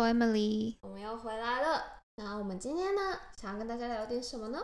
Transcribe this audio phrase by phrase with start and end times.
[0.00, 1.84] Hello Emily，我们又回来了。
[2.16, 4.58] 那我们今天呢，想要跟大家聊点什么呢？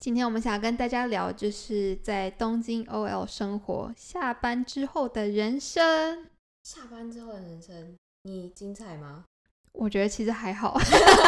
[0.00, 6.28] 今天我们想要跟大家聊，就是在东京 OL 生活，下班之后的人生。
[6.64, 9.26] 下班之后的人生，你精彩吗？
[9.70, 10.76] 我觉得其实还好，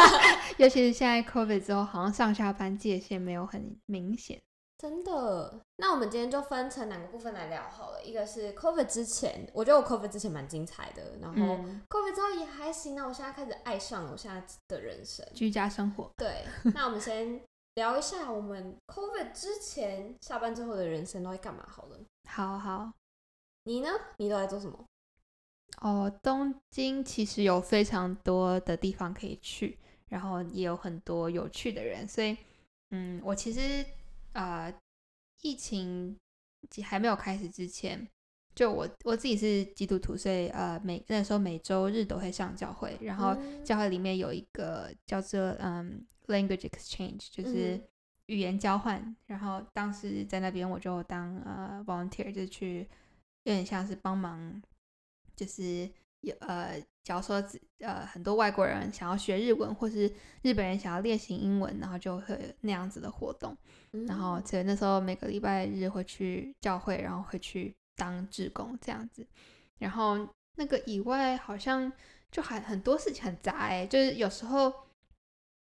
[0.59, 4.41] 尤其是现在 COVID 之后，好像上下班界限没有很明显。
[4.83, 8.03] 真的，那我们今天就分成两个部分来聊好了。
[8.03, 12.93] 一个是 COVID 之前，我觉得我 COVID 之前蛮精彩的，然后嗯 COVID 之后也还行。
[12.93, 15.25] 那我现在开始爱上了我现在的人生。
[15.33, 16.43] 居家生活，对，
[16.75, 17.39] 那我们先
[17.75, 21.97] 聊一下我们 COVID 之前下班之后的人生都在干嘛好了。
[22.29, 22.91] 好好。
[23.63, 23.87] 你呢？
[24.17, 24.83] 你都在做什么？
[25.79, 29.79] 哦，东京其实有非常多的地方可以去，
[30.09, 32.35] 然后也有很多有趣的人，所以，
[32.89, 33.85] 嗯，我其实
[34.33, 34.73] 呃，
[35.41, 36.17] 疫情
[36.83, 38.07] 还没有开始之前，
[38.55, 47.83] 就我我自己是基督徒，所以呃，每那时候每周日都会上教会，然后嗯教会里面有一个叫做嗯 language exchange，就是嗯
[48.27, 49.15] 语言交换。
[49.25, 52.87] 然后当时在那边我就当呃 volunteer，就是去
[53.43, 54.61] 有点像是帮忙，
[55.35, 55.89] 就是
[56.23, 57.43] 有呃，假如说
[57.79, 63.55] 呃很多外国人想要学日文，或是日本人想要练习英文，然后就会那样子的活动。
[64.07, 69.27] 然后嗯所以那时候每个礼拜日会去教会，然后会去当志工这样子。
[69.79, 70.17] 然后
[70.55, 71.91] 那个以外，好像
[72.31, 74.73] 就还很多事情很杂哎、就是有时候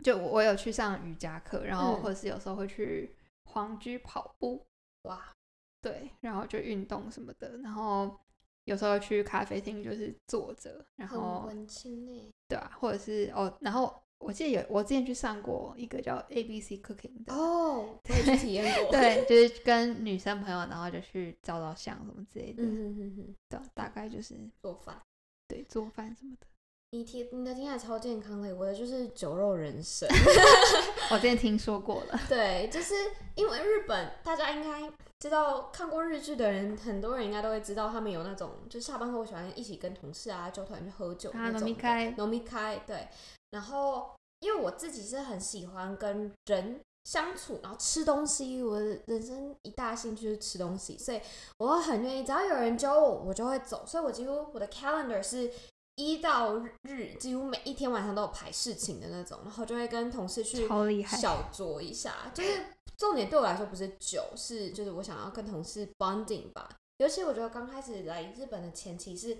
[0.03, 4.66] 就我我有去上瑜伽课，然后嗯或者是有时候会去黄居跑步，
[5.03, 5.34] 哇，
[5.81, 8.18] 对，然后就运动什么的，然后
[8.67, 12.31] 有时候去咖啡厅就是坐着，然很后文青呢。
[12.50, 18.91] 对啊，或者是哦，然后我记得有我之前去上过一个叫 A B C Cooking 的，哦， 我也去体验过。
[18.94, 25.01] 对，就是跟女生朋友，然后就去照照相什么之类的，嗯哼哼哼，对，大概就是做饭。
[25.47, 26.47] 对做饭什么的。
[26.92, 30.08] 你听你的听起来超健康的，我的就是酒肉人生。
[31.12, 32.94] 我之前听说过了，对，就是
[33.36, 34.90] 因为日本，大家应该
[35.20, 41.68] 知道，看过日剧的人，很多人应该都会知道，他们有那种，就是下班后喜欢一起跟同事啊、纠团去喝酒啊那种的。
[41.68, 43.08] 飲み会飲み会对。
[43.52, 51.20] 然后，因为我自己是很喜欢跟人相处，然后吃东西，我的人生一大兴趣就是吃东西，所以
[51.58, 53.84] 我会很愿意，只要有人揪我，我就会走。
[53.86, 55.52] 所以我几乎我的 calendar 是
[55.97, 60.68] 一到日，几乎每一天晚上都有排事情的那种，然后就会跟同事去
[61.06, 62.31] 小酌一下。
[62.34, 62.63] 就是
[62.96, 66.69] 重点对我来说不是酒，是就是我想要跟同事 bonding 吧。
[67.00, 69.35] 尤其我觉得刚开始来日本的前期是，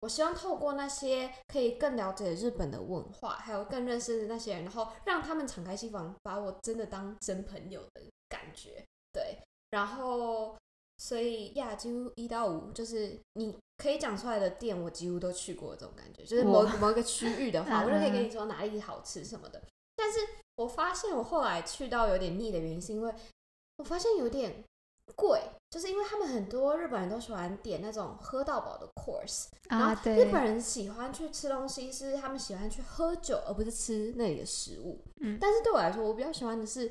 [0.00, 8.84] 我希望透过那些可以更了解日本的文化，还有更认识那些人，然后让他们敞开心房，把我真的当真朋友的感觉。
[9.12, 9.38] 对，
[9.70, 10.56] 然后
[10.98, 16.22] 所以呀，几乎一到五就是你可以讲出来的店，我几乎都去过，这种感觉。
[16.24, 19.62] 就是某某一个区域的话， 嗯我就可以跟嗯你说哪里好吃什么的。
[19.96, 20.18] 但是
[20.56, 23.12] 我发现我后来去到有点腻的原因，是因为
[23.78, 24.64] 我发现有点
[25.16, 35.02] 贵，就是因为他们很多日本人都喜欢点那种喝到饱的 course，然啊，后日，本人喜欢去吃东西，是他们喜欢去喝酒，而不是吃那里的食物。
[35.20, 36.90] 嗯但是对我来说，我比较喜欢的是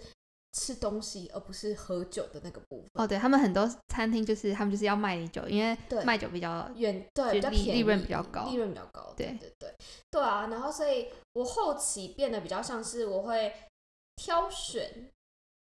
[0.54, 2.90] 吃东西，而不是喝酒的那个部分。
[2.96, 9.14] 哦，对他们很多餐厅就是他们就是要卖你酒，因为对卖酒比较远对比较便宜，利利润比较高利润比较高。
[9.16, 9.76] 对对对对
[10.12, 10.48] 对啊！
[10.48, 13.54] 然后所以我后期变得比较像是我会
[14.16, 15.10] 挑选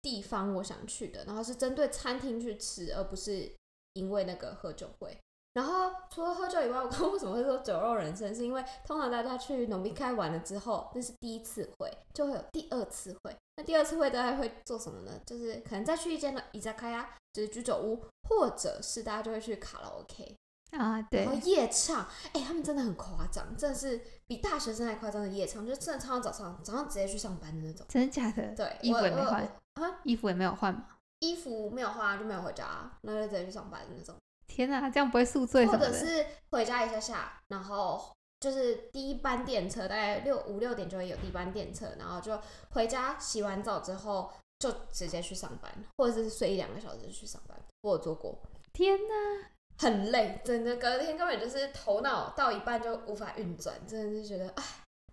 [0.01, 3.51] 地方我想去的，然后是针对餐厅去吃，而不是
[3.93, 5.17] 因为那个喝酒会。
[5.55, 8.35] 然后除了喝酒以外，我刚 刚为什么会说酒肉人生？
[8.35, 13.35] 是因为通常大家去农民开完了之后，那是第一次会，就会有第二次会。
[13.55, 15.13] 那第二次会大家会做什么呢？
[15.25, 20.35] 就是可能再去一间的伊扎开呀，就是居酒屋，或者是大家就会去卡拉 OK。
[20.71, 27.85] 啊，对然后，夜唱，哎、他们真的很夸张，真的是比大学生还夸张的夜唱，就是真的唱到早上，早上直接去上班的那种。
[27.87, 28.53] 真的假的？
[28.55, 29.41] 对，衣服也没换，
[29.75, 30.85] 啊，衣服也没有换吗。
[31.19, 34.13] 衣服没有换就没有回家，那就直接去上班的那种，
[34.47, 35.77] 天哪，这样不会宿醉什或？
[35.77, 42.39] 者是回家一下下，然后就是第一班电车，大概六五六点就会有第一班电车，然后就
[42.71, 47.57] 回家洗完澡之后，就直接去上班，或者是睡一两个小时就去上班。
[47.81, 48.39] 我有做过，
[48.73, 54.63] 天哪，很累，真的隔天根本就是头脑到一半就无法运转，真的是觉得哎，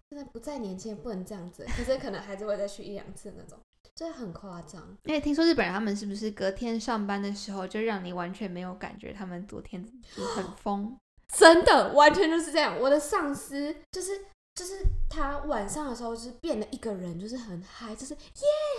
[0.08, 1.64] 真的不再年轻，不能这样子。
[1.76, 3.58] 可是可能还是会再去一两次那种，
[3.94, 4.96] 真的很夸张。
[5.04, 9.86] 因为听说日本人他们是不是隔天上班的时候就让你完全没有感觉，他们昨天
[10.34, 10.96] 很疯，
[11.36, 12.78] 真的完全就是这样。
[12.78, 18.20] 我的上司就是就是他晚上的时候就是变了一个人，就是很嗨，就是耶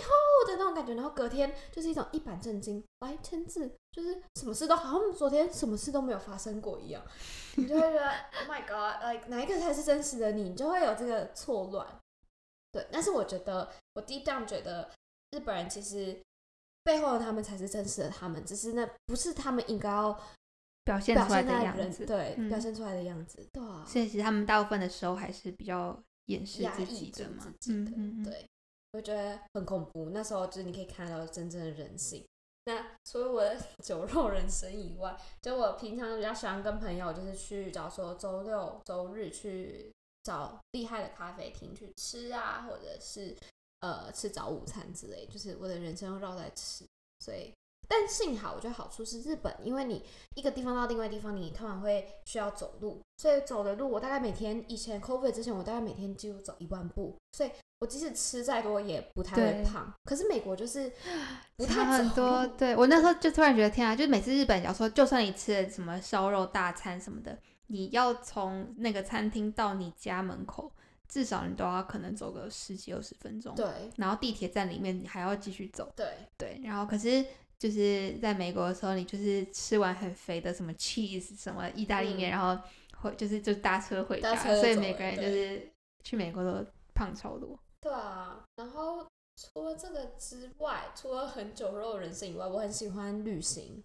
[0.02, 7.02] 吼的那种感觉，然后隔天就是一种一板正经，来签字，就是什么事都好像昨天什么事都没有发生过一样，
[7.56, 11.86] 你就会觉得 Oh my God，like 哪一个才是真实的你，你就会有这个错乱。
[12.72, 14.90] 对，但是我觉得我 deep down 觉得
[15.34, 16.16] 日本人其实
[16.84, 20.18] 背后的他们才是真实的他们，只是那不是他们应该要
[20.84, 22.06] 表现表出来的样子。
[22.06, 27.72] 对、嗯表现出来的样子，对啊，所以其实他们大部分的时候还是比较掩饰自己的嘛自。
[27.72, 28.46] 己的，嗯嗯嗯，对，
[28.92, 30.10] 我觉得很恐怖。
[30.10, 32.24] 那时候就是你可以看到真正的人性。
[32.66, 39.92] 那除了我的酒肉人生以外，就我平常比较喜欢跟朋友，就是去，假如说周六、周日去
[40.22, 43.36] 找厉害的咖啡厅去吃啊，或者是
[43.84, 46.86] 呃吃早午餐之类，就是我的人生都绕在吃。
[47.20, 47.52] 所以，
[47.86, 50.02] 但幸好我觉得好处是日本，因为你
[50.34, 57.50] 一个地方到另外地方，你通常会需要走路，所以走的路我大概每天以前 COVID 之前，我大概每天几乎走一万步，所以
[57.80, 59.92] 我即使吃再多也不太会胖。
[60.04, 60.90] 可是美国就是
[61.56, 62.46] 不太走很多。
[62.56, 63.94] 对我那时候就突然觉得，天啊！
[63.94, 70.70] 就是每次日本，假如说就算你吃了什么烧肉大餐什么的，你要从那个餐厅到你家门口，
[71.08, 73.54] 至少你都要可能走个十几二十分钟。
[73.54, 73.66] 对
[73.96, 75.92] 然后地铁站里面你还要继续走。
[75.96, 76.06] 对
[76.36, 77.24] 对，然后可是
[77.58, 82.62] 就是在美国的时候，你就是吃完很肥的什么 cheese 什么意大利面，嗯然后
[82.98, 85.70] 回就是就搭车回家，所以每个人就是
[86.02, 87.58] 去美国都胖超多。
[87.80, 89.06] 对啊，然后
[89.36, 93.82] 除了这个之外，除了很酒肉人生以外，我很喜欢旅行。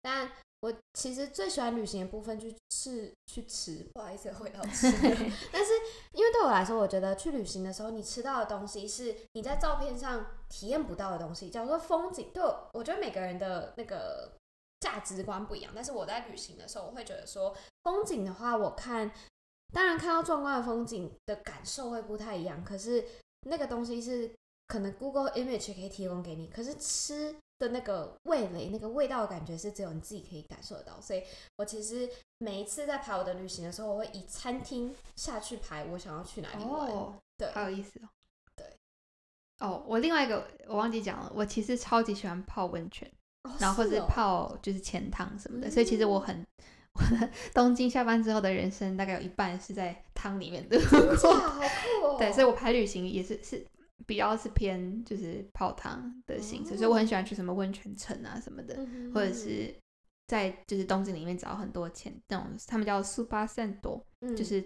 [0.00, 0.30] 但
[0.62, 4.86] 我其实最喜欢旅行的部分就是去吃，不好意思回到吃。
[5.52, 5.72] 但是
[6.12, 11.50] 因为对我来说，我觉得去旅行的时候，你吃到的东西是你在照片上体验不到的东西。
[11.50, 14.32] 假如说风景，对我，我觉得每个人的那个
[14.78, 15.72] 价值观不一样。
[15.74, 19.10] 但是我在旅行的时候，我会觉得说，风景的话，我看
[19.72, 23.04] 当然看到壮观的风景的感受会不太一样，可是
[23.48, 24.32] 那个东西是
[24.68, 31.00] 可能 Google Image 可以提供给你，可是吃的那个味蕾、那个味道的感觉是只有你自己可以感受得到。
[31.00, 31.22] 所以
[31.56, 36.90] 我其实每一次在排我的旅行的时候，我会以餐厅下去排我想要去哪里玩。
[36.90, 38.08] 哦，对好有意思哦。
[38.56, 38.66] 对。
[39.60, 43.10] 哦，我另外一个我忘记讲了，我其实超级喜欢泡温泉，
[43.44, 46.44] 哦然后或是是哦泡就是钱汤什么的，所以其实我很。
[46.94, 52.16] 我的东京下班之后的人生大概有一半是在汤里面度哇，过，好酷哦！
[52.18, 53.66] 对，所以我排旅行也是是
[54.06, 59.74] 比较是偏就是泡汤的形式，所以我很喜欢去什么温泉城啊什么的，嗯或者是
[60.26, 64.64] 在就是东京里面找很多钱那种，他们叫 e n t 嗯就是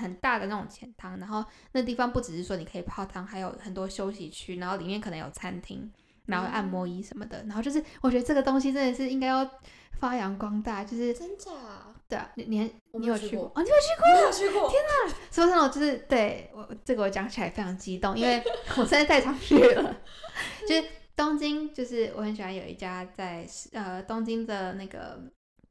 [0.00, 5.90] 很大的那种钱汤，然后那地方不只是说你可以泡汤，还有很多休息区，然后里面可能有餐厅，
[6.26, 9.48] 然后按摩椅什么的，然后就是我觉得这个东西真的是应该要
[9.98, 11.50] 发扬光大，就是真假？
[12.08, 13.62] 对啊，你你你有去去过哦？
[13.62, 14.14] 你有去过？
[14.14, 14.70] 没有去过。
[14.70, 15.14] 天哪！
[15.30, 18.42] 说真的，我就是对我这个我讲起来非常激动，因为
[18.78, 19.94] 我实在太常去了。
[20.66, 20.84] 就是
[21.14, 25.20] 东京，就是我很喜欢有一家在呃东京的那个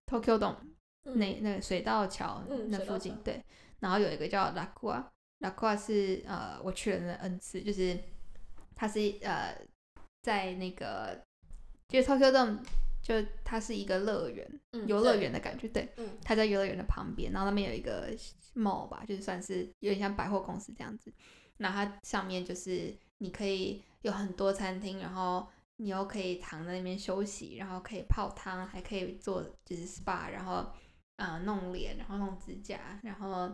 [0.06, 0.58] Tokyo Dome
[1.04, 3.44] 那那个水道桥那附近，对，
[3.80, 7.98] 然后有一个叫 Lakua，Lakua 是呃我去了那 N 次，就是
[8.76, 9.58] 它是呃
[10.22, 11.20] 在那个
[11.88, 12.60] 就是 Tokyo Dome
[13.08, 18.14] 就它是一个乐园，嗯游乐对园的感觉，对，嗯它在游乐园的旁边，然后那边有一个
[18.54, 21.10] mall 吧，就是算是有点像百货公司这样子。
[21.56, 25.48] 那它上面就是你可以有很多餐厅，然后
[25.78, 30.70] 你又可以躺在那边休息，然后可以泡汤，还可以做就是 SPA，然后
[31.16, 33.50] 呃弄脸，然后弄指甲，然后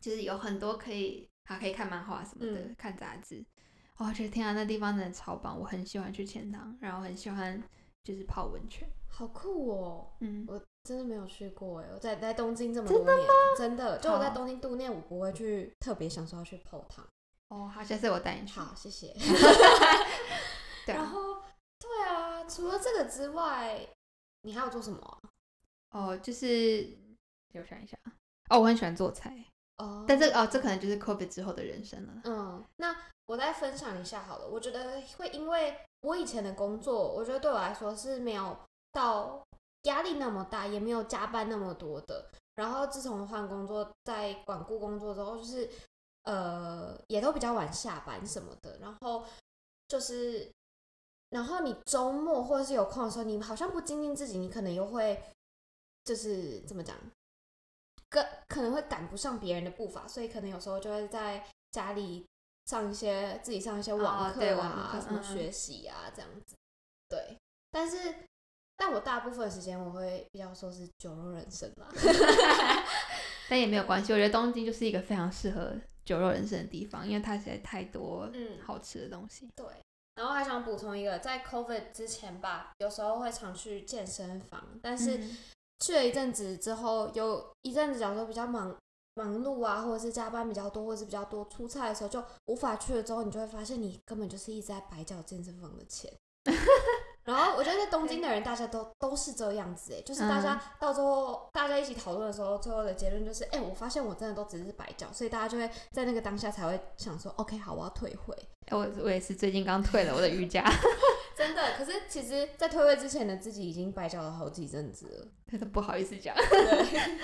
[0.00, 3.44] 就是有很多可以还可以看漫画什么的，嗯看杂志。
[3.96, 7.60] 哦我觉得天啊，那地方真的超棒，我很喜欢去钱塘，然后很喜欢
[8.08, 8.88] 就是泡温泉。
[9.10, 10.06] 好酷哦！
[10.20, 17.06] 嗯，我真的没有去过哎，我在在东京这么多年，真的就我在东京度念，我不会去特别想说要去泡汤。
[17.48, 18.58] 哦，好，下次我带你去。
[18.58, 19.12] 好，谢谢。
[20.86, 21.42] 对啊，然后，
[21.78, 23.86] 对啊，除了这个之外，
[24.42, 24.98] 你还有做什么
[25.90, 26.96] 啊、哦，就是
[27.52, 28.12] 我想一下啊，
[28.48, 29.44] 哦，我很喜欢做菜，
[29.78, 32.12] 哦但这哦，这可能就是 COVID 之后的人生了。
[32.24, 32.94] 嗯，那
[33.26, 34.46] 我再分享一下好了。
[34.48, 38.56] 我觉得会因为我以前的工作，我觉得对我来说是没有
[38.92, 39.42] 到
[39.82, 42.30] 压力那么大，也没有加班那么多的。
[42.56, 45.70] 然后自从换工作，在管顾工作之后，就是
[46.24, 48.78] 呃，也都比较晚下班什么的。
[48.80, 49.24] 然后
[49.86, 50.50] 就是
[51.30, 55.22] 然后你周末或者是有空的时候，你好像不精进自己，你可能又会
[56.04, 56.96] 就是怎么讲，
[58.10, 62.26] 跟可能会赶不上别人的步伐，所以可能有时候就会在家里
[62.66, 66.56] 上一些自己上一些网课啊，什么学习啊这样子。
[67.08, 67.36] 对，
[67.70, 68.14] 但是
[68.76, 71.88] 但我大部分时间我会比较说是酒肉人生嘛。
[73.50, 75.74] 但也没有关系，我觉得东京就是一个非常适合
[76.04, 79.48] 酒肉人生的地方，因为它实在太多嗯好吃的东西。
[79.56, 79.66] 对，
[80.16, 85.38] 然后还想补充一个，在 COVID 之前吧，有时候会常去健身房，但是嗯
[85.80, 88.76] 去了一阵子之后，有一阵子假如说比较忙
[89.14, 96.12] 忙碌啊，或者是加班比较多，或者是比较多出差的时候，就无法去了之后，你就会发现你根本就是一直在白缴健身房的钱。
[97.24, 108.34] 然后我觉得在东京的人，大家都都是这样子哎，就是大家到最后大家一起讨论的时候，最后的结论就是，哎、我发现我真的都只是白缴，所以大家就会在那个当下才会想说，OK，好，我要退回。
[108.68, 110.64] 哎我我也是最近刚退了我的瑜伽，
[111.38, 115.28] 真的，可是其实，在退位之前的自己已经白缴了好几阵子了。
[115.46, 116.34] 真的不好意思讲。
[116.34, 117.18] 对，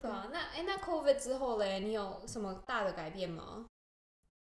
[0.00, 3.66] 对啊，那哎、那 COVID 之后嘞，你有什么大的改变吗？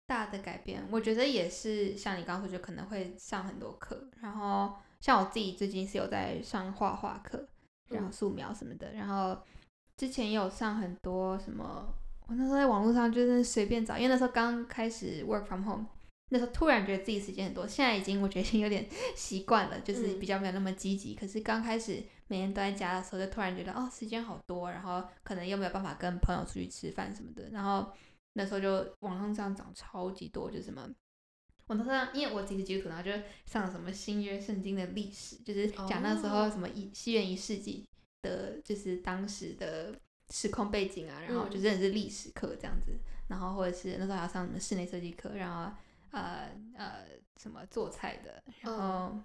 [0.05, 7.47] 大的改变，我觉得也是像你刚刚说，就可能会上很多课，然后像我自己最近是有在上画画课，
[7.89, 9.41] 然后嗯素描什么的，然后
[9.97, 11.93] 之前也有上很多什么，
[12.27, 15.85] 我那时候在网络上就是随便找，因为那时候刚开始 work from home，
[16.33, 21.13] 那时候突然觉得自己时间很多，现在已经我觉得已经有点 习惯了，就是嗯比较没有那么积极。
[21.13, 27.91] 可是刚开始每天都在家的时候，就突然觉得哦时间好多，然后可能又没有办法跟朋友出去吃饭什么的，然后
[28.33, 30.89] 那时候就网上上涨超级多，就什么。
[31.67, 33.11] 我那时候因为我自己是基督徒，然后就
[33.45, 37.85] 上了什么新约圣经的历史，就是讲那时候哦什么一西元一世纪
[38.21, 39.93] 的，就是当时的
[40.29, 42.97] 时空背景啊，然后嗯就真的是历史课这样子，
[43.27, 45.73] 然后或者是那时候还要上什么室内设计课，然后
[46.11, 49.17] 呃呃什么做菜的，然后、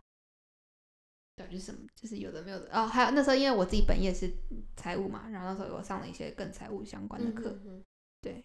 [1.37, 4.33] 对，就是什么就是有的没有的哦，还有那时候因为我自己本业是
[4.77, 7.85] 财务嘛，然后那时候我上了一些跟财务相关的课，嗯哼哼
[8.23, 8.45] 对，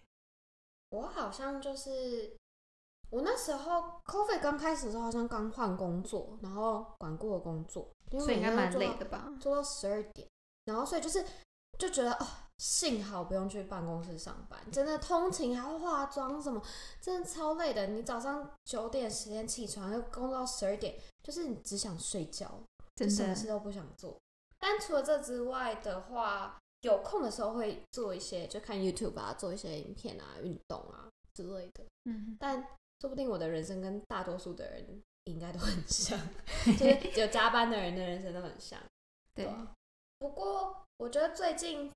[0.90, 2.36] 我好像就是
[3.10, 9.32] 我那时候 COVID 刚开始的时候，好像刚换工作，然后管顾的工作，因为所以应该蛮累的吧？
[9.40, 10.28] 做到十二点，
[10.64, 11.24] 然后所以就是
[11.78, 12.26] 就觉得哦，
[12.62, 16.62] 幸好不用去办公室上班，真的通勤还要化妆什么，
[17.00, 17.88] 真的超累的。
[17.88, 22.62] 你早上九点十点起床，又工作到十二点，就是你只想睡觉，
[22.94, 24.16] 就什么事都不想做。
[24.60, 31.84] 但除了这之外的话，有空的时候会做一些，就看 YouTube 啊，做一些影片啊、运动啊之类的。
[32.04, 32.64] 嗯，但
[33.00, 36.16] 说不定我的人生跟大多数的人应该都很像，
[36.78, 38.78] 就是有加班的人的人生都很像。
[39.34, 39.74] 对，啊
[40.20, 41.90] 不过我觉得最近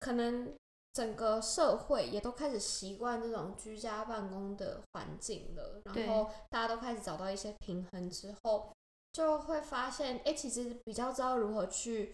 [0.00, 0.52] 可能
[0.92, 8.72] 整个社会也都开始习惯这种居家办公的环境了，然后大家都开始找到一些平衡之后，
[9.12, 12.12] 就会发现，哎、其实比较知道如何去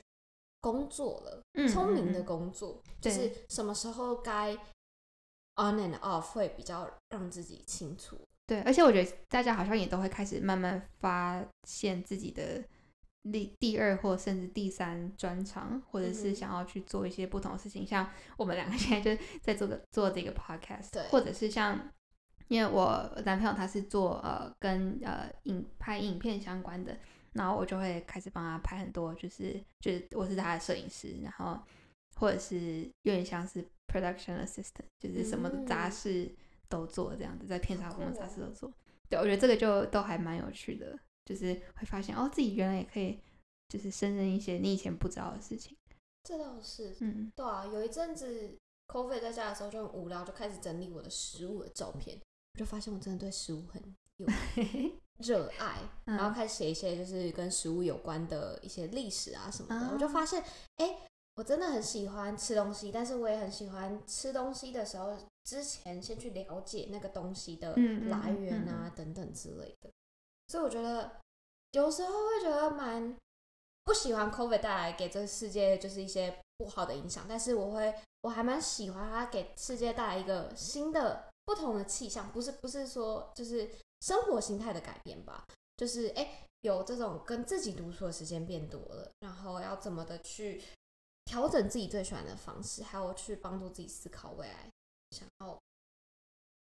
[0.60, 4.52] 工作了，嗯聪明的工作，就是什么时候该
[5.56, 8.18] on and off 会比较让自己清楚。
[8.46, 12.62] 对，而且我觉得大家好像也都会开始慢慢发现自己的
[13.32, 17.86] 第第二或甚至第三专长，或者是想要去做一些不同的事情。
[17.86, 21.78] 像我们两个现在就在做个做这个 podcast，对或者是像
[22.48, 26.96] 因为我男朋友他是做呃跟呃影拍影片相关的，
[27.32, 31.58] 然后我就会开始帮他拍很多，就是就是我是他的摄影师，然后
[32.16, 36.30] 或者是有点像是 production assistant，就是什么嗯杂事
[36.68, 38.72] 都做这样子，在片场什么杂事都做。
[39.08, 43.20] 对，我觉得这个就都还蛮有趣的，就是会发现哦，自己原来也可以，
[43.68, 45.76] 就是胜任一些你以前不知道的事情。
[46.22, 48.56] 这倒是，嗯，对啊，有一阵子
[48.88, 52.18] COVID 在家的时候就很无聊，就开始整理我的食物的照片，
[52.54, 53.82] 我就发现我真的对食物很
[54.16, 54.26] 有
[55.18, 56.16] 热爱，嗯。
[56.16, 60.42] 然后开始写一些就是跟食物有关的一些历史啊什么的，啊我就发现，
[60.76, 60.98] 哎、
[61.36, 68.68] 我真的很喜欢吃东西，但是我也很喜欢吃东西的时候，之前先去了解那个东西的来源嗯。
[68.68, 69.90] 啊、等等之类的，
[70.48, 71.20] 所以我觉得
[71.72, 73.16] 有时候会觉得蛮
[73.84, 90.60] 不喜欢 COVID 带来给这个世界就是一些不好的影响，但是我会我还蛮喜欢它给世界带来一个新的不同的气象，不是不是说就是生活形态的改变吧，就是哎、诶有这种跟自己独处的时间变多了，然后要怎么的去
[91.26, 94.68] 调整自己最喜欢的方式，还有去帮助自己思考未来
[95.10, 95.56] 想要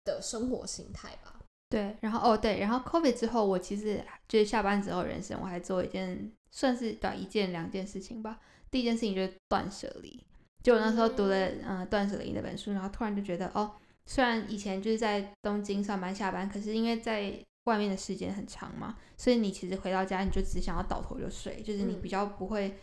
[0.05, 1.40] 的生活形态吧。
[1.71, 8.39] 对，然后哦对，然后 COVID 之后，我其实就是下班之后人生，我还做一件算是短一件两件事情吧。
[8.69, 10.21] 第一件事情就是断舍离，
[10.61, 13.71] 就我那时候读了嗯、呃断舍离那本书，然后突然就觉得哦，
[14.05, 22.01] 虽然以前就是在东京上班下班，可是因为在外面的时间很长嘛，所以你其实回到家你就只想要倒头就睡，就是你嗯。
[22.01, 22.77] 比较不会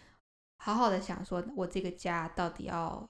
[0.58, 3.06] 好好的想说我这个家到底要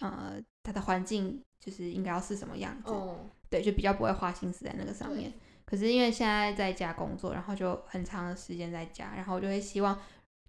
[0.00, 3.16] 呃它的环境就是应该要是什么样子，哦，
[3.52, 5.38] 对，就比较不会花心思在那个上面对。
[5.66, 10.00] 可是因为现在在家工作，然后就很长的时间在家，然后我就会希望，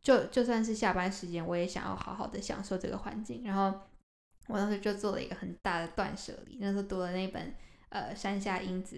[0.02, 3.44] 就就算是下班时间，我也想要好好的享受这个环境。
[3.44, 3.78] 然后
[4.48, 7.54] 我当时就做了一个很大的断舍离，那时候读了那本
[7.90, 8.98] 呃山下英子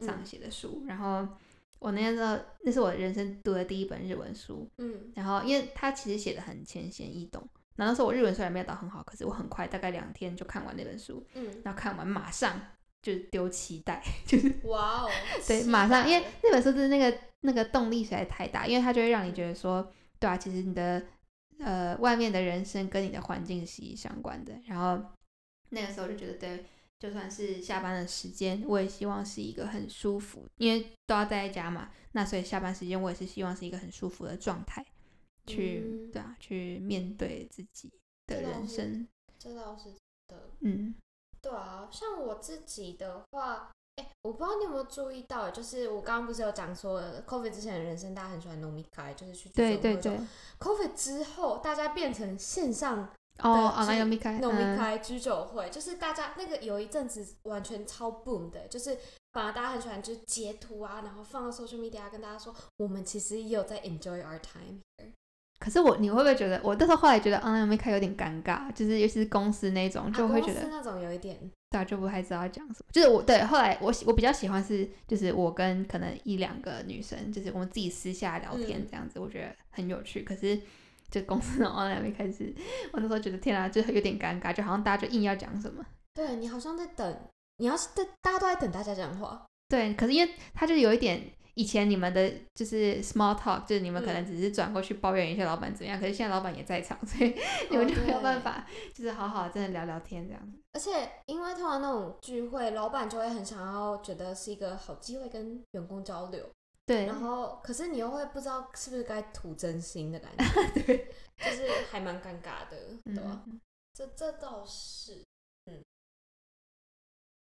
[0.00, 1.26] 上写的书，然后
[1.78, 7.40] 我那时候那是我人生读的第一本日文书，嗯然后因为它其实写的很浅显易懂。
[7.76, 12.60] 然后那时候我日文虽然没有到很好，可是我很快大概两天就看完那本书，嗯，然后看完马上
[13.04, 15.10] 就丢期待， 就是哇哦，
[15.46, 21.04] 对，马上，因为那本书的那个那个动力实在太大，因为它就会让你觉得说，对啊，其实你的
[21.58, 24.58] 呃外面的人生跟你的环境是息息相关的。
[24.64, 25.04] 然后
[25.68, 26.64] 那个时候就觉得，对，
[26.98, 34.82] 就算是下班的时间，我也希望是一个很舒服，因为都要待在家嘛，那所以下班时间我也是希望是一个很舒服的状态，
[35.46, 37.92] 去、嗯对啊，去面对自己
[38.26, 39.06] 的人生，
[39.38, 39.90] 这倒是
[40.28, 40.48] 的。
[40.60, 40.94] 嗯
[41.44, 50.18] 对啊，像我自己的话，哎、我不知道你有没有注意到，就是我刚刚不是有讲说，COVID 之前的人生大家很喜欢 n o m i k a 就是去对对对
[50.58, 53.02] ，COVID 之后，大家变成线上
[53.42, 58.96] 哦对，online 有没开，n o m i 嗯 k a 居酒会，就是大家那个有一阵子完全超 boom 的，就是
[59.32, 65.12] 反而大家很喜欢就是截图啊，然后放到 social media 跟大家说，我们其实也有在 enjoy our time here。
[65.64, 71.38] 可是我，你会不会觉得，我那时候后来觉得 online 没开有点尴尬，就是尤其是公司那种，就啊会觉得，公司那种有一点，
[71.70, 72.86] 对啊，就不太知道要讲什么。
[72.92, 80.20] 就是我对后来我喜我比较喜欢是，就是我跟可能一两个女生，就是我们自己私下聊天嗯这样子，我觉得很有趣。
[80.20, 80.60] 可是
[81.10, 82.54] 就公司的 online 没开始，
[82.92, 85.82] 我那时候觉得天啊，就有点尴尬，就好像大家就硬要讲什么。
[86.12, 87.16] 对你好像在等，
[87.56, 91.22] 你要是在大家都在等大家讲话，对，可是因为他就有一点。
[91.54, 97.34] 以前你们的就是 small talk，就是你们可能嗯只是转过去抱怨一下老板怎么样，可是现在老板也在场，所以
[97.70, 100.58] 你们哦就没有办法，就是好好真的聊聊天这样子。
[100.72, 106.44] 而且因为通常那种聚会，老板就会很想要觉得是一个好机会跟员工交流，
[106.84, 113.60] 对，然后可是你又会不知道是不是该吐真心的感觉， 对，就是还蛮尴尬的，对吧、嗯，
[113.92, 115.22] 这这倒是，
[115.66, 115.80] 嗯，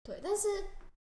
[0.03, 0.49] 对，但是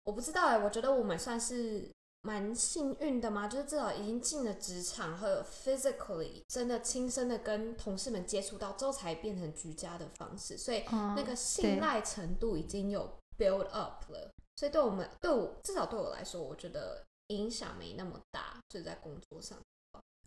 [0.04, 1.90] 我不知道哎，我觉得我们算是
[2.26, 13.08] 蛮幸运的嘛，就是至少已经进了职场，和 physically 真的亲身的跟同事们接触到之后，才变成居家的方式，所以嗯那个信赖程度已经有
[13.38, 19.56] build up 了，所以对我们对我至少对我来说，我觉得影响没那么大，就是在工作上。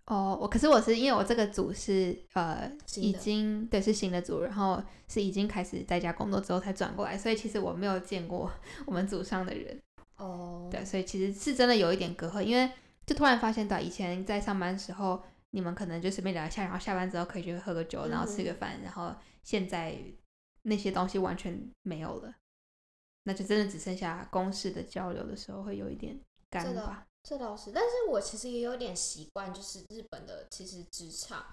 [0.06, 8.52] 哦，我可是我是因为我这个组是呃已经对是新的组，然后是已经开始在家工作之后才转过来，所以其实我没有见过
[8.88, 9.80] 我们组上的人，
[10.20, 12.72] 哦对，所以其实是真的有一点隔阂，因为
[13.06, 19.98] 就突然发现到以前在上班时候，你们可能就随便聊一下，然后下班之后可以去喝个酒，然后吃个饭，然后现在
[20.64, 22.36] 那些东西完全没有了，
[23.24, 27.06] 那就真的只剩下公事的交流的时候会有一点干这倒吧。
[27.24, 31.46] 这倒是，但是我其实也有点习惯，就是日本的其实职场，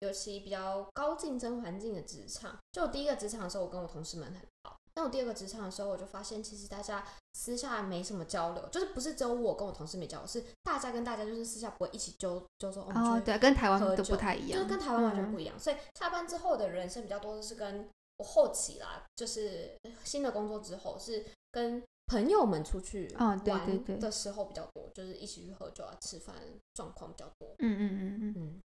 [0.00, 2.58] 尤其比较高竞争环境的职场。
[2.72, 4.76] 就我第一个职场的时候，我跟我同事们很好。
[4.96, 15.58] 那我第二个职场的时候，我就发现其实大家私下没什么交流，就是不是只有我跟我同事没交流，是大家跟大家就是私下不会一起揪揪说，哦，对，跟台湾都不太一样，就是跟台湾完全嗯不一样。
[15.58, 26.36] 所以下班之后的人生比较多的是跟我后期啦，就是新的工作之后是跟朋友们出去哦对对玩对的时候比较多，就是一起去喝酒啊、吃饭
[26.74, 27.48] 状况比较多。
[27.58, 28.60] 嗯嗯嗯嗯，嗯，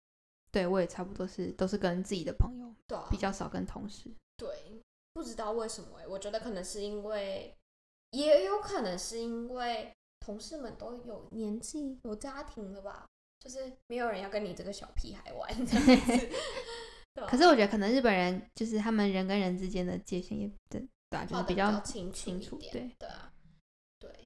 [0.50, 4.10] 对我也差不多是都是跟自己的朋友，对啊，比较少跟同事。
[4.36, 4.80] 对，
[5.18, 7.52] 不知道为什么哎、我觉得可能是因为，
[8.12, 13.04] 也有可能是因为同事们都有年纪、有家庭了吧，
[13.40, 16.28] 就是没有人要跟你这个小屁孩玩这样子。
[17.12, 23.32] 对啊可是我觉得可能日本人就是他们人跟人之间的界限也对对啊，就是比较清楚清楚，一点对，对啊，
[23.98, 24.24] 对。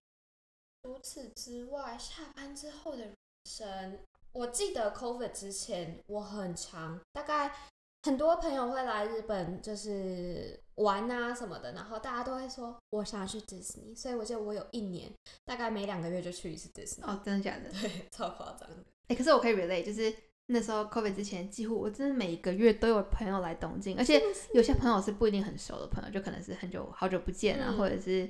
[0.82, 3.98] 除此之外，下班之后的人生，
[4.32, 7.54] 我记得 COVID 之前我很长，大概
[8.02, 15.10] 很多朋友会来日本，就是玩啊什么的，然后大家都会说我想要去迪士尼，所以我记得我有一年
[15.44, 17.70] 大概每两个月就去一次迪士尼，哦，真的假的？
[17.80, 18.76] 对，超夸张的。
[19.08, 20.12] 哎、可是我可以 relate，就是
[20.46, 24.20] 那时候 COVID 之前，几乎我真的每个月都有朋友来东京，而且
[24.52, 28.28] 有些朋友是不一定很熟的朋友，就可能是很久好久不见啊，嗯或者是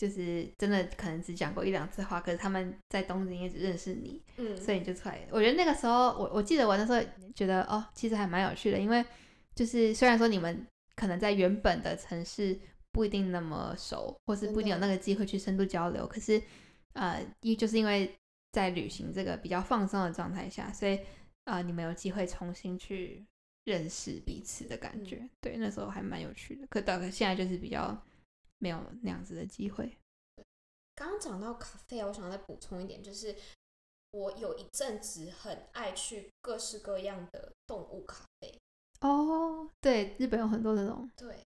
[0.00, 5.20] 就是真的可能只讲过一两次话，可是他们在东京也只认识你，嗯，所以你就出来。
[5.30, 6.98] 我觉得那个时候，我我记得我那时候
[7.34, 9.04] 觉得哦，其实还蛮有趣的，因为
[9.54, 12.58] 就是虽然说你们可能在原本的城市
[12.92, 16.40] 不一定那么熟，或是不一定有那个机会去深度交流，可是
[16.94, 18.10] 呃，一就是因为
[18.52, 20.98] 在旅行这个比较放松的状态下，所以
[21.44, 23.22] 呃，你们有机会重新去
[23.64, 25.28] 认识彼此的感觉。
[25.42, 26.66] 对，那时候还蛮有趣的。
[26.70, 28.02] 可大概现在就是比较
[28.60, 29.98] 没有那样子的机会。
[30.94, 33.34] 刚刚讲到咖啡，我想再补充一点，就是
[34.12, 38.60] 我有一阵子很爱去各式各样的动物咖啡。
[39.00, 41.10] 哦，对，日本有很多那种。
[41.16, 41.42] 对，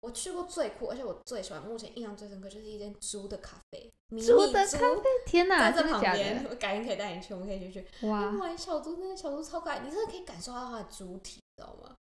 [0.00, 3.88] 我去过最酷，而且我最喜欢，目前印象最深刻就是一间猪的咖啡。
[4.20, 5.70] 猪的咖啡，天哪！
[5.70, 8.06] 在这旁边，我改天可以带你去，我们可以去去。
[8.08, 11.94] 哇，小猪，那个小猪超可爱，你真的可以感受到它的猪体，知道吗？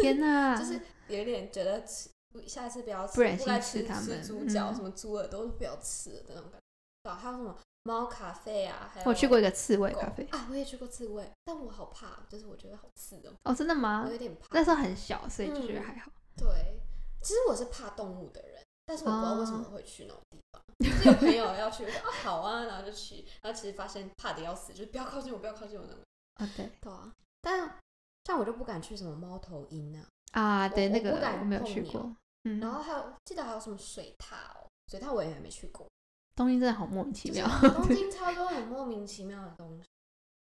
[0.00, 0.56] 天哪！
[0.58, 2.08] 就是有一点觉得吃，
[2.46, 4.22] 下一次不要吃，不忍心吃它们。
[4.22, 6.58] 猪脚、什么猪耳朵都不要吃的那种感觉。
[7.04, 7.56] 对，还有什么？
[7.84, 13.32] 猫咖啡啊，还有我去过一个刺猬咖啡啊，我也去过刺猬，但我好怕，就是我觉得好刺哦。
[13.42, 14.04] 哦，真的吗？
[14.06, 14.46] 我有点怕。
[14.52, 16.08] 那时候很小，所以就觉得还好。
[16.36, 16.80] 对，
[17.20, 20.62] 其实我是怕动物的人，但是我不知道为什么会去那种地方。
[20.78, 26.04] 就是有朋友要去，我说啊好啊，然后就去，然后其实发现怕的要死，就是不要靠近我，不要靠近我那种。
[26.34, 27.12] 啊，对，对啊。
[27.40, 27.80] 但
[28.26, 30.06] 像我就不敢去什么猫头鹰啊。
[30.32, 32.14] 啊，对，那个我没有去过。
[32.44, 32.60] 嗯。
[32.60, 35.86] 然后还有记得还有什么水塔哦，水塔我也还没去过。
[36.34, 39.86] 东京真的好莫名其妙，东 京超多很莫名其妙的东西。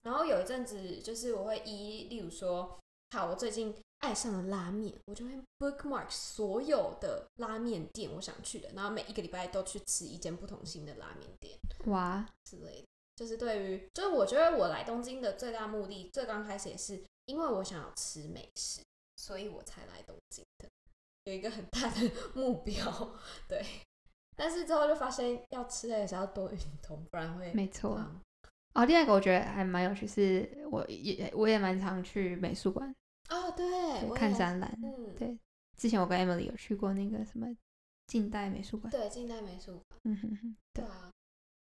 [0.03, 2.79] 然后有一阵子，就是我会一，例如说，
[3.11, 12.87] 好，我最近爱上了拉面，我就会 bookmark 所有的拉面店我想去的，然后每一个礼拜都去吃一间不同新的拉面店，哇之类的。
[13.17, 18.81] 就是对于，就是我觉得我来东京的最大目的，最刚开始也是因为我想要吃美食，
[19.19, 20.69] 所以我才来东京的，
[21.25, 23.63] 有一个很大的 目标，对。
[24.37, 27.99] 但是之后就发现要吃的也是要多运动，不然会没错。
[28.75, 32.95] 哦，另外一个我觉得还蛮有趣，是我也我也蛮常去美术馆
[33.31, 34.73] 哦，对，看展览。
[34.81, 35.37] 嗯，对，
[35.77, 37.49] 之前我跟 Emily 有去过那个什么
[38.07, 40.01] 近代美术馆，对，近代美术馆。
[40.05, 41.11] 嗯哼哼，对啊，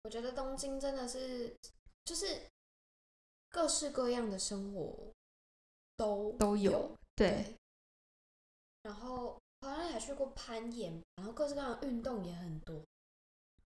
[0.02, 1.56] 我觉得东京真的是
[2.04, 2.26] 就是
[3.48, 5.10] 各式各样的生活
[5.96, 7.56] 都都有，对，
[8.82, 9.36] 然后。
[9.60, 12.80] 好像还去过攀岩，然后各式各样的运动也很多。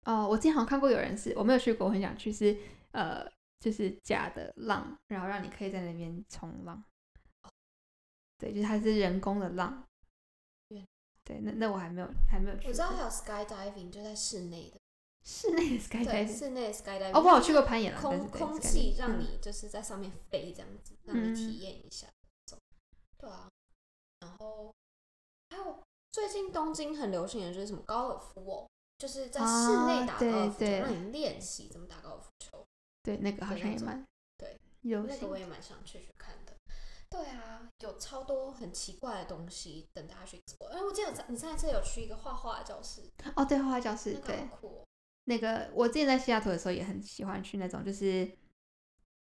[0.07, 2.59] 哦，我之前好像看过有人是，我没有去过，我很想去，是
[2.91, 3.25] 呃，
[3.61, 6.83] 就是假的浪，然后让你可以在那边冲浪。
[8.39, 9.85] 对，就是它是人工的浪。
[11.23, 12.67] 对，那那我还没有还没有去。
[12.67, 14.81] 我知道还有 skydiving，就在室内的。
[15.23, 16.37] 室内的 skydiving。
[16.37, 17.13] 室内 skydiving。
[17.17, 18.01] 哦，我有去过攀岩了。
[18.01, 22.09] 空空气让你就是在上面飞这样子，让你体验一下。
[23.19, 23.51] 对啊，
[24.21, 24.73] 然后。
[25.51, 32.63] 还有最近东京很流行的就是什么高尔夫哦，就是在室内打高尔夫球，让你练习怎么打高尔夫球。
[33.03, 34.05] 对，那个好像也蛮
[34.37, 36.53] 对，那个我也蛮想去去看的。
[37.09, 40.69] 对啊，有超多很奇怪的东西等大家去做。
[40.69, 43.11] 哎，我记得你上一次有去一个画画的教室。
[43.35, 44.47] 哦，对，画画教室，对，
[45.25, 48.31] 那个我之前在西雅图的时候也很喜欢去那种，就是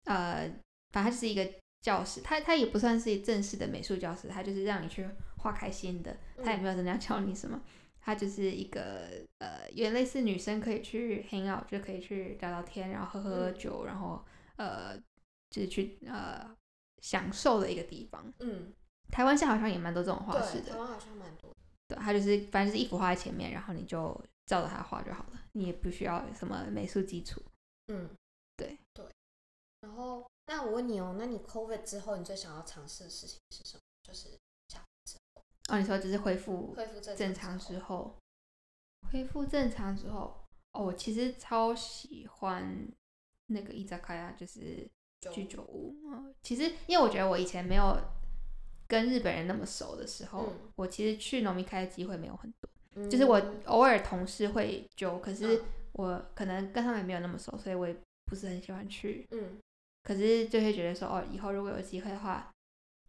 [0.04, 0.54] 呃，
[0.92, 1.50] 反正就是一个
[1.88, 5.08] 教室，它它也不算是正式的美术教室，它就是让你去。
[5.40, 7.62] 画开心的，他也没有真的要教你什么，
[8.02, 14.98] 他就是一个呃，有点类似女生可以去 hang out，就可以去聊聊天，然后喝喝酒，然后呃，
[15.52, 16.44] 就是去呃
[17.04, 18.34] 享受的一个地方。
[18.40, 18.74] 嗯，
[19.12, 21.56] 台湾现在好像也蛮多这种画室的，台湾好像蛮多。
[21.88, 27.40] 对，他就是反正是一幅画在前面，然后你就照着他画就好了，你也不需要什么美术基础。
[27.90, 28.10] 嗯，
[28.58, 29.06] 对对。
[29.82, 33.82] 然后，那我问你哦，那你 COVID 之后，你最想要尝试的事情是什么？
[34.02, 34.30] 就是。
[35.70, 38.16] 哦，你说就是恢复恢复正常之后，
[39.12, 40.34] 恢复正常之后，
[40.72, 42.88] 哦，我其实超喜欢
[43.48, 44.90] 那个伊扎卡亚，就是
[45.34, 45.94] 居酒屋。
[46.06, 48.00] 嗯，其实因为我觉得我以前没有
[48.88, 59.28] 跟日本人那么熟的时候，我其实去农民开的机会没有很多，就是我偶尔同事会揪，可是我可能跟他们没有那么熟，所以我也不是很喜欢去。
[59.32, 59.60] 嗯，
[60.08, 62.50] 可是就会觉得说，哦，以后如果有机会的话。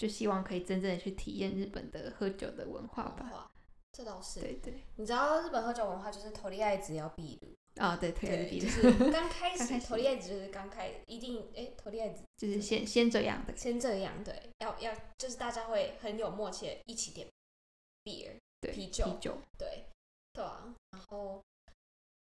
[0.00, 3.50] 就希望可以真正的去体验日本的喝酒的文化吧。
[3.90, 4.38] 这倒是。
[4.38, 4.84] 对对。
[4.94, 8.12] 你知道日本喝酒文化就是头利爱子要闭路啊，对，
[8.61, 17.26] 就是刚开始头利爱子就是刚开一定哎头利爱子就是先先这样的，先这样对，要要就是大家会很有默契一起点
[18.04, 18.30] beer
[18.72, 19.84] 啤酒啤酒对
[20.32, 21.42] 对啊，然后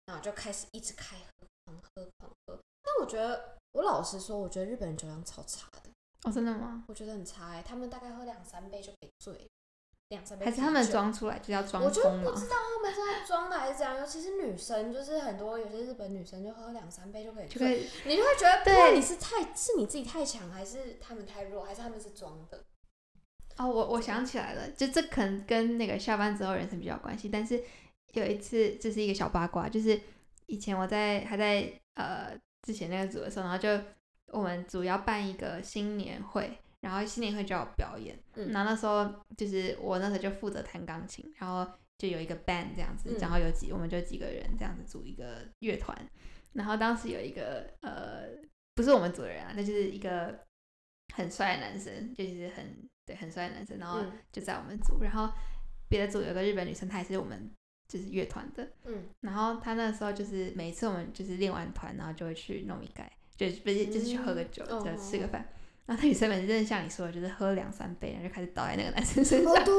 [0.07, 5.89] 然后就开始一直开喝狂喝狂喝，但我觉得我老实说，我觉得日本人酒量超差的。
[6.23, 6.83] 哦，真的吗？
[6.87, 9.47] 我觉得很差哎，他们大概喝两三杯就可以醉，
[10.09, 10.45] 两三杯。
[10.45, 13.95] 还是他们装出来就要装我就不知道他们是在装的还是怎样。
[13.99, 22.63] 尤其是女生，就是很多有些日本女生就喝两三杯就可以醉，你就会觉得，对，你是太是你自己太强，还是他们太弱，还是他们是装的？
[23.57, 27.29] 哦，我我想起来了，就这可能跟那个下班之后人生比较关系。
[27.29, 27.63] 但是
[28.13, 30.01] 有一次，这是一个小八卦，就是
[30.47, 33.69] 以前我在还在呃之前那个组的时候，然后就
[34.27, 38.51] 我们组要办一个新年会，然后新年会就要表演，嗯。
[38.51, 45.97] 然后那时候就是我那时候就负责弹钢琴，然后就有一个 band 这样子，嗯然后有几我们就几个人这样子组一个乐团，
[46.53, 48.27] 然后当时有一个呃
[48.75, 50.37] 不是我们组的人啊，那就是一个
[51.15, 54.11] 很帅的男生，就是很对很帅的男生，然后嗯。
[54.31, 55.31] 就在我们组，然后
[55.89, 57.49] 别的组有个日本女生，她也是我们
[57.87, 65.47] 就是乐团的，嗯然后他那时候就是每次我们就是练完团，然后就会去弄一盖，就不是就是去喝个酒，嗯就吃个饭。
[65.85, 69.53] 然后那女生每次真的像你说的，就是喝两三杯，然后就开始倒在那个男生身上。
[69.53, 69.73] 哦对，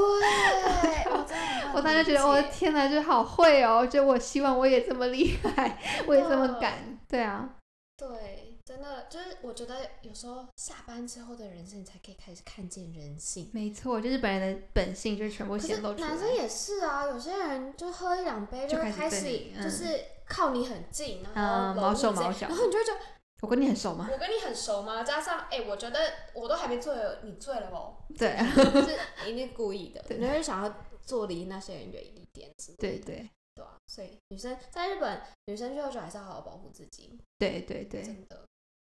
[1.75, 3.87] 我 当时觉得我的天哪，就是好会哦！
[3.87, 6.99] 就我希望我也这么厉害，我也这么敢。
[7.07, 7.57] 对啊，
[7.99, 13.51] 对，真的就是我觉得有时候下班之后的人生，你才可以开始看见人性。
[13.55, 16.09] 没错，就是本人的本性就全部显露出来。
[16.09, 22.49] 男生也是啊，有些人就喝一两杯就开始就是靠你很近，然后搂你这样手毛脚。
[22.49, 23.01] 然后你就会觉得
[23.41, 24.07] 我跟你很熟吗？
[24.13, 25.03] 我跟你很熟吗？
[25.03, 25.99] 加上哎、我觉得
[26.35, 28.33] 我都还没醉，你醉了哦，对。
[28.33, 30.19] 啊，是一定故意的， 对。
[30.19, 33.31] 你会想要坐离那些人远一点之类的，对对。
[33.55, 38.45] 对啊，所以女生在日本，女生去喝酒还是要好好保护自己，对对对，真的，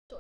[0.08, 0.20] 对。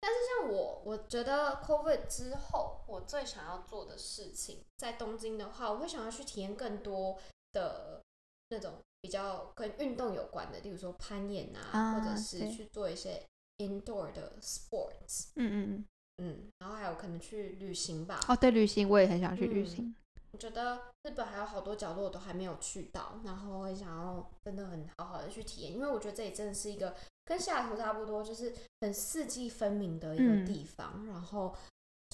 [0.00, 7.18] 但是像我，我觉得 COVID 之后，我最想要做的事情，在东京的话，我会想要去体验更多
[7.52, 8.02] 的
[8.48, 13.22] 那种比较跟运动有关的，例如说攀岩啊，啊或者是去做一些
[13.58, 15.84] indoor 的 sports，嗯嗯嗯。
[16.18, 18.20] 嗯，然后还有可能去旅行吧。
[18.28, 19.96] 哦，对，旅行我也很想去旅嗯行。
[20.30, 31.06] 我觉得日本还有好多角落我都还没有去到，然后我也想要真的很好好的去体验，因为我觉得这里真的是一个跟西雅图差不多，就是很四季分明的一个嗯地方。
[31.06, 31.54] 然后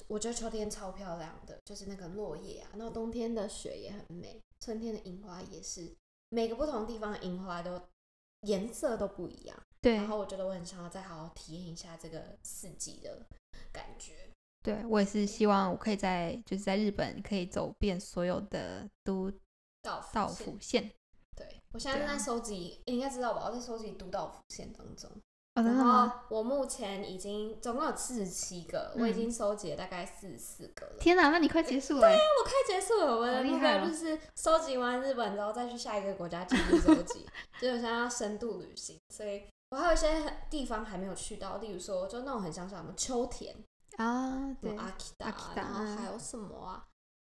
[0.06, 5.94] 我觉得秋天超漂亮的，就是那个落叶啊，然后冬天的雪也很美，春天的樱花也是，
[6.28, 7.80] 每个不同地方的樱花都
[8.42, 9.56] 颜色都不一样。
[9.80, 13.26] 对然后我觉得我很想要再好好体验一下这个四季的
[13.72, 14.12] 感觉。
[14.62, 19.30] 对，我也是希望我可以在就是在日本可以走遍所有的都
[19.82, 20.90] 道道府县。
[21.38, 23.44] 对，我现在对啊正在收集，你应该知道吧？
[23.46, 25.08] 我在收集都道府县当中，
[25.54, 25.76] 然？
[25.76, 30.96] 后我目前已经总共有四十七个，嗯我已经收集了大概四十四个了。
[30.98, 32.14] 天哪，那你快结束了欸。
[32.14, 37.26] 我快结束了，我的目标就是收集完日本之后再去下一个国家继续收集，
[37.60, 40.08] 就是我现在要深度旅行，所以我还有一些
[40.48, 43.54] 地方还没有去到，例如说就那种很像什么秋田，
[43.96, 46.84] 啊，什对，阿基达，Akita，然后嗯还有什么啊？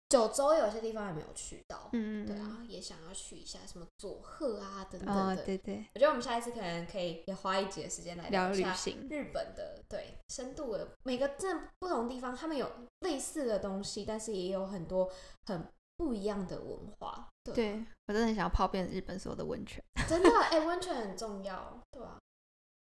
[0.09, 5.43] 九州有些地方还没有去到，嗯嗯，对啊，也想要去一下什么佐贺啊等等的。
[5.43, 9.07] 对对，我觉得我们下一次可能可以也花一节时间来聊一下旅行。
[9.09, 15.11] 日本的对深度的每个真的不同地方，他们有类似的东西，但是也有很多
[15.45, 15.67] 很
[15.97, 17.27] 不一样的文化。
[17.43, 19.83] 对我真的很想要泡遍日本所有的温泉。
[20.07, 22.17] 真的哎，温泉很重要，对啊。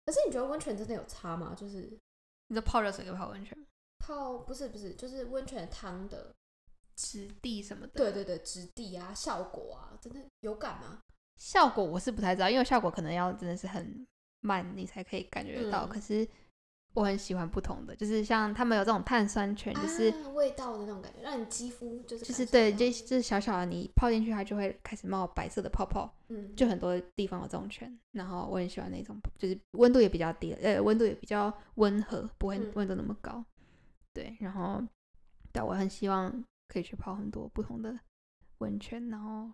[0.06, 1.56] 可是你觉得温泉真的有差吗？
[1.56, 1.98] 就是
[2.48, 3.58] 你说泡热水跟泡温泉，
[4.00, 6.34] 泡不是不是，就是温泉汤的，
[6.96, 11.00] 质地什么的，对对对，质地啊、效果啊，真的有感吗？
[11.38, 14.06] 效果我是不太知道，因为效果可能要真的是很
[14.42, 15.86] 慢，你才可以感觉得到。
[15.86, 16.28] 嗯可是
[16.96, 27.92] 我很喜欢不同的，就是像他们有这种碳酸泉，就是、啊、味道的那种感觉，让你肌肤就是就是对，感受到就就是小小的你泡进去，它就会开始冒白色的泡泡，嗯，就很多地方有这种泉。
[28.12, 33.44] 然后我很喜欢那种，就是温度也比较低，呃，温度也比较温和，不会嗯温度那么高。
[34.14, 34.80] 对，然后
[35.52, 36.32] 对我很希望
[36.68, 38.00] 可以去泡很多不同的
[38.60, 39.52] 温泉，然后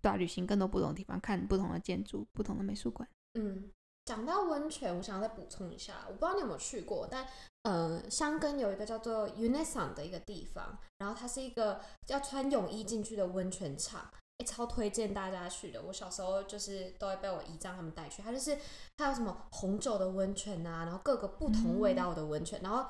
[0.00, 3.08] 对啊，旅行更多不同的地方，看不同的建筑、不同的美术馆。
[3.34, 3.70] 嗯，
[4.04, 7.26] 讲到温泉，我想要再补充一下，我不知道你有没有去过，但
[7.62, 14.10] 呃，香根有一个叫做 Unison 的一个地方，然后它是一个要穿泳衣进去的温泉场。
[14.40, 15.82] 哎、超推荐大家去的！
[15.82, 18.56] 我小时候就是都会被我姨丈他们带去，它就是
[18.96, 22.88] 它有什么红酒的温泉啊，然后各个不同味道的温泉，然后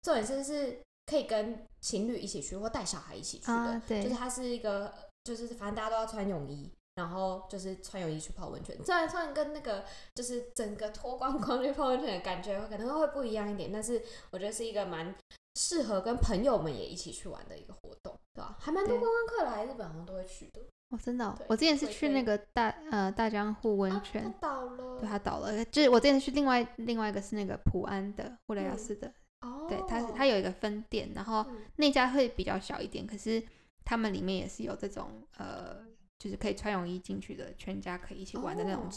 [0.00, 4.02] 重点是是可以跟情侣一起去或带小孩一起去的，啊对。
[4.02, 4.92] 就是它是一个
[5.24, 15.14] 就是反正大家都要穿泳衣，然后就是穿泳衣去泡温泉，虽然虽然跟那个就是整个脱光光去泡温泉的感觉可能会不一样一点，但是我觉得是一个蛮
[15.54, 20.60] 适合跟朋友们也一起去玩的一个活动，对吧、还蛮多观光客来日本好像都会去的。
[20.90, 25.64] 哦，真的我之前是去那个大呃大江户温啊泉，它倒了，对它倒了。
[25.64, 33.42] 就是我之前去另外另外一个是那个普安的布雷亚斯的，哦，对它它有一个分店，然后嗯那家会比较小一点，可是
[33.84, 35.84] 他们里面也是有这种呃，
[36.18, 38.90] 就是可以穿泳衣进去的，全家可以一起玩的那种哦。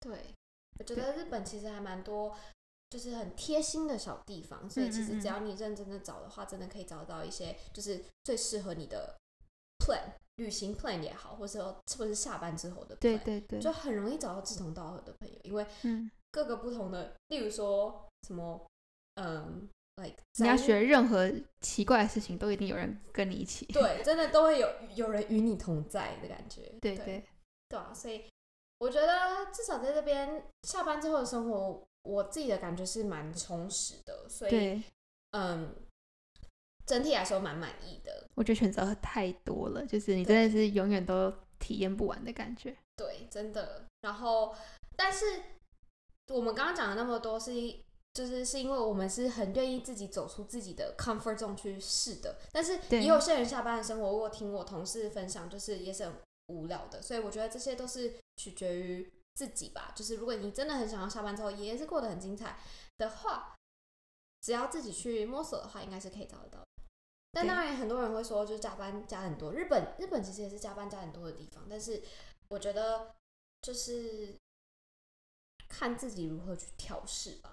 [0.00, 0.34] 对，
[0.78, 2.36] 我觉得日本其实还蛮多，
[2.90, 9.16] 就是很贴心的小地方，所以其实只要你认真的找的话，真的可以找到一些就是最适合你的
[9.78, 10.14] plan。
[10.36, 18.66] 旅行 plan 也好，或者说是不是下班之后的 plan，对对对，就很容易找到志同道合的朋友，因为嗯，各个不同的，例如说什么，
[19.16, 23.66] 嗯，like 你要学任何奇怪的事情，都一定有人跟你一起。
[23.66, 26.62] 对，真的都会有有人与你同在的感觉。
[26.80, 27.24] 对对
[27.68, 28.24] 对，啊，所以
[28.78, 34.82] 我觉得至少在这边下班之后的生活，我自己的感觉是蛮充实的，所以对，
[35.32, 35.74] 嗯，
[36.86, 38.28] 整体来说蛮满意的。
[38.34, 42.76] 我觉得选择太多了，就是你真的是永远都体验不完的感觉。
[42.96, 43.86] 对，真的。
[44.00, 44.54] 然后，
[44.96, 45.24] 但是
[46.28, 47.82] 我们刚刚讲了那么多是一。
[48.14, 56.14] 就是是因为我们是很愿意自己走出自己的 comfort zone 去试的，但是也有些人下班的生活，我有听我同事分享，就是也是很
[56.48, 59.92] 无聊的，所以我觉得这些都是取决于自己吧。
[59.96, 62.58] 就是如果你真的很想要下班之后也是过得很精彩
[62.98, 63.54] 的话，
[64.42, 66.66] 只要自己去摸索的话，应该是可以找得到的。
[67.32, 69.54] 但当然，很多人会说，就是加班加很多。
[69.54, 72.02] 日本日本其实也是加班加很多的地方，但是
[72.48, 73.14] 我觉得
[73.62, 74.36] 就是
[75.66, 77.50] 看自己如何去调试吧。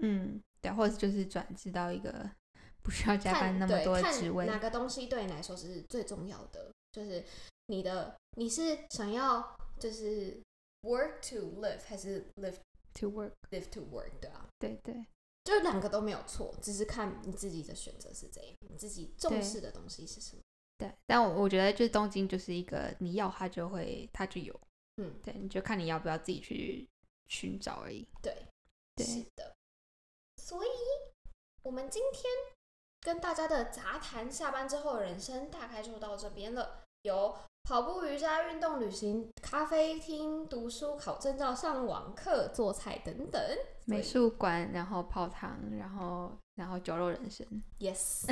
[0.00, 2.30] 嗯，对，或者就是转职到一个
[2.82, 4.46] 不需要加班那么多的职位。
[4.46, 6.72] 哪个东西对你来说是最重要的？
[6.92, 7.24] 就是
[7.66, 10.42] 你的你是想要就是
[10.82, 12.56] work to live 还是 live
[12.94, 14.46] to work，live to work 对啊？
[14.58, 15.06] 对对
[15.44, 20.42] 就两个都没有错，只是看你自己的选择是怎样，你自己重视的东西是什么。
[20.78, 24.60] 对，但我我觉得就是东京就是一个你要它就会它就有，
[24.96, 26.86] 嗯，对，你就看你要不要自己去
[27.28, 28.06] 寻找而已。
[28.20, 28.36] 对，
[28.94, 29.54] 对是的。
[30.42, 30.68] 所以，
[31.62, 32.24] 我们今天
[33.00, 36.82] 跟大家的杂谈下班之后的人生大概就到这边了。
[37.02, 43.40] 有跑步、瑜伽、运动、旅行、咖啡厅、读书、考证照、上网课、做菜等等。
[43.84, 47.46] 美所术馆，然后泡汤，然后然后酒肉人生。
[47.78, 48.26] ，yes，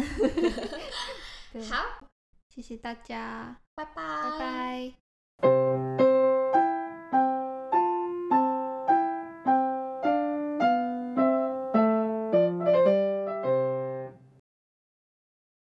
[1.70, 2.08] 好，
[2.48, 4.94] 谢谢大家，拜拜，拜
[5.40, 5.79] 拜。